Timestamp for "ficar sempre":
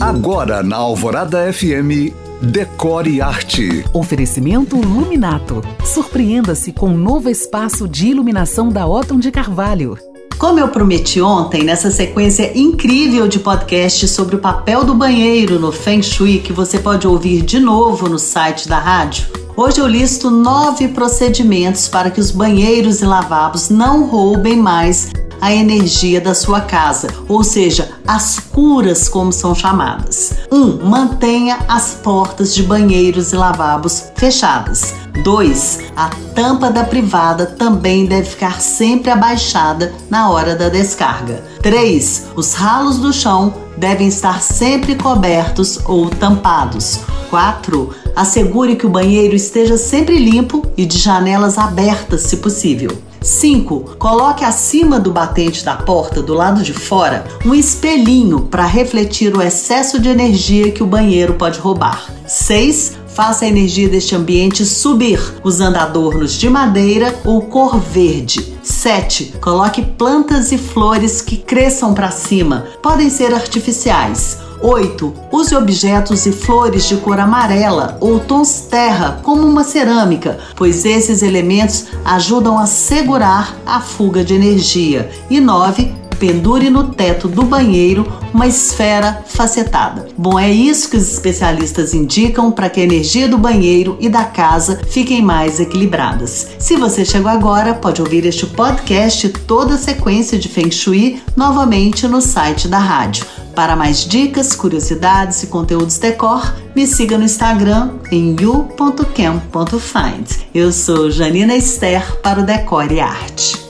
38.30-39.10